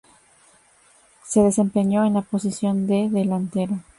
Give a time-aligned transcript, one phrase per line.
[1.27, 3.83] Se desempeñó en la posición de delantero.